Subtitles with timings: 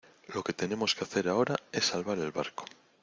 [0.33, 2.65] lo que tenemos que hacer ahora es salvar el barco.